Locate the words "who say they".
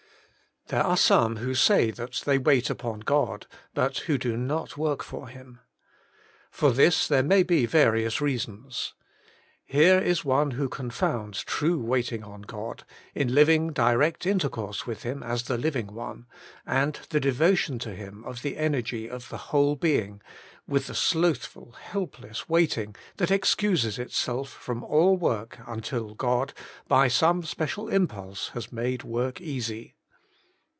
1.37-2.37